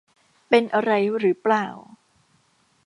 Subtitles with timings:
[0.49, 1.65] เป็นอะไรหรือเปล่า